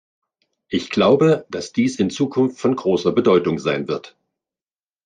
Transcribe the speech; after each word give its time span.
Ich 0.67 0.89
glaube, 0.89 1.45
dass 1.51 1.73
dies 1.73 1.99
in 1.99 2.09
Zukunft 2.09 2.59
von 2.59 2.75
großer 2.75 3.11
Bedeutung 3.11 3.59
sein 3.59 3.87
wird. 3.87 4.17